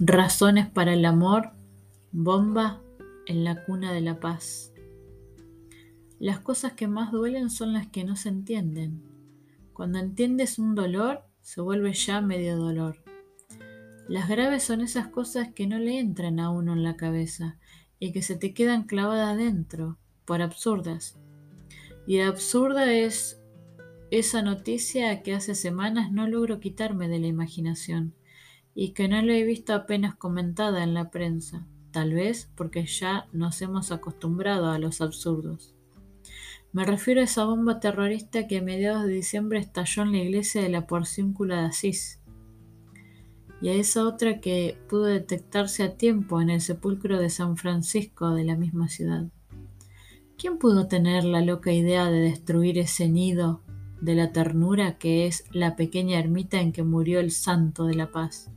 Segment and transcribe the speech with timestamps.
[0.00, 1.50] Razones para el amor,
[2.12, 2.80] bomba
[3.26, 4.72] en la cuna de la paz.
[6.20, 9.02] Las cosas que más duelen son las que no se entienden.
[9.72, 13.02] Cuando entiendes un dolor, se vuelve ya medio dolor.
[14.06, 17.58] Las graves son esas cosas que no le entran a uno en la cabeza
[17.98, 21.18] y que se te quedan clavadas dentro, por absurdas.
[22.06, 23.40] Y absurda es
[24.12, 28.14] esa noticia que hace semanas no logro quitarme de la imaginación
[28.80, 33.26] y que no la he visto apenas comentada en la prensa, tal vez porque ya
[33.32, 35.74] nos hemos acostumbrado a los absurdos.
[36.72, 40.62] Me refiero a esa bomba terrorista que a mediados de diciembre estalló en la iglesia
[40.62, 42.20] de la Porciúncula de Asís,
[43.60, 48.30] y a esa otra que pudo detectarse a tiempo en el sepulcro de San Francisco
[48.30, 49.26] de la misma ciudad.
[50.36, 53.60] ¿Quién pudo tener la loca idea de destruir ese nido
[54.00, 58.12] de la ternura que es la pequeña ermita en que murió el santo de la
[58.12, 58.52] paz?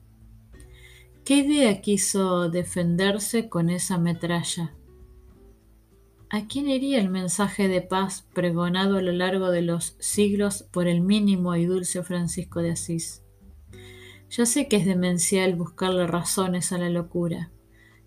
[1.24, 4.74] ¿Qué idea quiso defenderse con esa metralla?
[6.32, 10.88] ¿A quién iría el mensaje de paz pregonado a lo largo de los siglos por
[10.88, 13.22] el mínimo y dulce Francisco de Asís?
[14.32, 17.52] Ya sé que es demencial buscarle razones a la locura.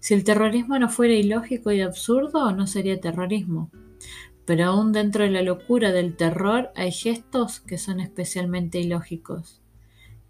[0.01, 3.71] Si el terrorismo no fuera ilógico y absurdo, no sería terrorismo.
[4.45, 9.64] Pero aún dentro de la locura del terror hay gestos que son especialmente ilógicos.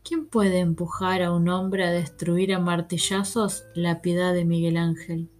[0.06, 5.30] ¿Quién puede empujar a un hombre a destruir a martillazos la piedad de Miguel Ángel?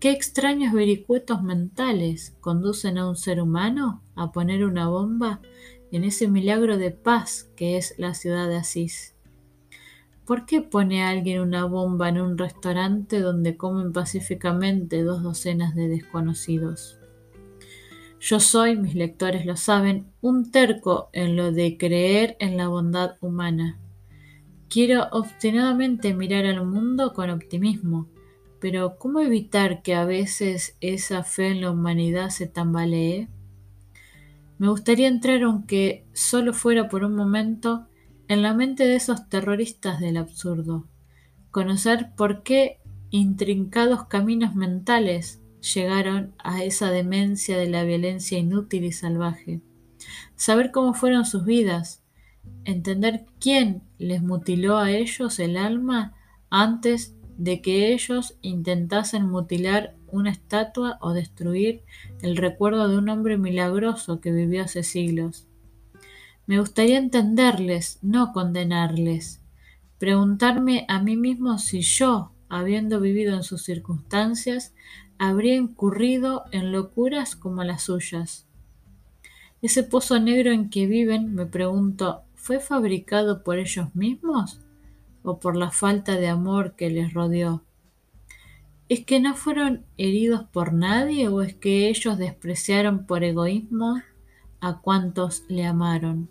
[0.00, 5.40] ¿Qué extraños vericuetos mentales conducen a un ser humano a poner una bomba
[5.92, 9.14] en ese milagro de paz que es la ciudad de Asís?
[10.26, 15.86] ¿Por qué pone alguien una bomba en un restaurante donde comen pacíficamente dos docenas de
[15.86, 16.98] desconocidos?
[18.18, 23.18] Yo soy, mis lectores lo saben, un terco en lo de creer en la bondad
[23.20, 23.78] humana.
[24.74, 28.08] Quiero obstinadamente mirar al mundo con optimismo,
[28.58, 33.28] pero ¿cómo evitar que a veces esa fe en la humanidad se tambalee?
[34.58, 37.86] Me gustaría entrar, aunque solo fuera por un momento,
[38.26, 40.88] en la mente de esos terroristas del absurdo,
[41.52, 42.80] conocer por qué
[43.10, 49.60] intrincados caminos mentales llegaron a esa demencia de la violencia inútil y salvaje,
[50.34, 52.03] saber cómo fueron sus vidas,
[52.64, 56.14] entender quién les mutiló a ellos el alma
[56.50, 61.82] antes de que ellos intentasen mutilar una estatua o destruir
[62.22, 65.46] el recuerdo de un hombre milagroso que vivió hace siglos.
[66.46, 69.40] Me gustaría entenderles, no condenarles.
[69.98, 74.74] Preguntarme a mí mismo si yo, habiendo vivido en sus circunstancias,
[75.18, 78.46] habría incurrido en locuras como las suyas.
[79.62, 84.60] Ese pozo negro en que viven, me pregunto, ¿Fue fabricado por ellos mismos
[85.22, 87.64] o por la falta de amor que les rodeó?
[88.90, 94.02] ¿Es que no fueron heridos por nadie o es que ellos despreciaron por egoísmo
[94.60, 96.28] a cuantos le amaron?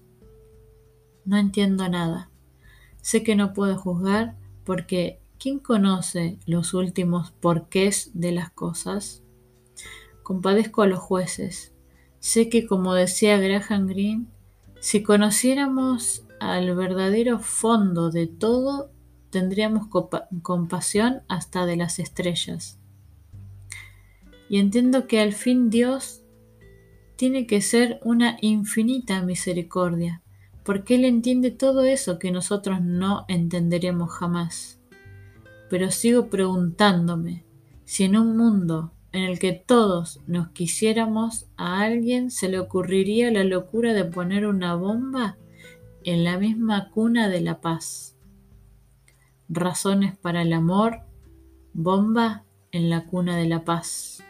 [1.26, 2.30] No entiendo nada.
[3.02, 4.36] Sé que no puedo juzgar
[4.66, 9.24] porque ¿quién conoce los últimos porqués de las cosas?
[10.22, 11.74] Compadezco a los jueces.
[12.20, 14.28] Sé que, como decía Graham Greene,
[14.84, 18.92] si conociéramos al verdadero fondo de todo,
[19.30, 19.88] tendríamos
[20.42, 22.82] compasión hasta de las estrellas.
[24.50, 26.22] Y entiendo que al fin Dios
[27.16, 30.22] tiene que ser una infinita misericordia,
[30.66, 34.82] porque Él entiende todo eso que nosotros no entenderemos jamás.
[35.70, 37.46] Pero sigo preguntándome
[37.86, 43.32] si en un mundo en el que todos nos quisiéramos, a alguien se le ocurriría
[43.32, 45.38] la locura de poner una bomba
[46.04, 48.18] en la misma cuna de la paz.
[49.48, 51.02] Razones para el amor,
[51.74, 54.24] bomba en la cuna de la paz.